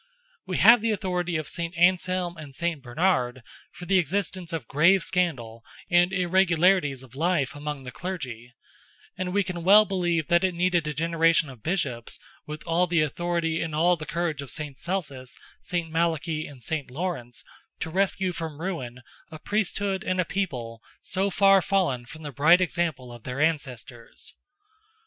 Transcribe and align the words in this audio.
We 0.47 0.57
have 0.57 0.81
the 0.81 0.89
authority 0.89 1.35
of 1.37 1.47
Saint 1.47 1.77
Anselm 1.77 2.35
and 2.35 2.55
Saint 2.55 2.81
Bernard, 2.81 3.43
for 3.71 3.85
the 3.85 3.99
existence 3.99 4.51
of 4.51 4.67
grave 4.67 5.03
scandal 5.03 5.63
and 5.91 6.11
irregularities 6.11 7.03
of 7.03 7.13
life 7.13 7.55
among 7.55 7.83
the 7.83 7.91
clergy, 7.91 8.51
and 9.15 9.31
we 9.31 9.43
can 9.43 9.63
well 9.63 9.85
believe 9.85 10.25
that 10.29 10.43
it 10.43 10.55
needed 10.55 10.87
a 10.87 10.93
generation 10.95 11.49
of 11.51 11.61
Bishops, 11.61 12.17
with 12.47 12.63
all 12.65 12.87
the 12.87 13.03
authority 13.03 13.61
and 13.61 13.75
all 13.75 13.95
the 13.95 14.07
courage 14.07 14.41
of 14.41 14.49
Saint 14.49 14.79
Celsus, 14.79 15.37
Saint 15.59 15.91
Malachy, 15.91 16.47
and 16.47 16.63
Saint 16.63 16.89
Lawrence, 16.89 17.43
to 17.79 17.91
rescue 17.91 18.31
from 18.31 18.59
ruin 18.59 19.03
a 19.29 19.37
Priesthood 19.37 20.03
and 20.03 20.19
a 20.19 20.25
people, 20.25 20.81
so 21.03 21.29
far 21.29 21.61
fallen 21.61 22.07
from 22.07 22.23
the 22.23 22.31
bright 22.31 22.59
example 22.59 23.11
of 23.13 23.21
their 23.21 23.39
ancestors. 23.39 24.33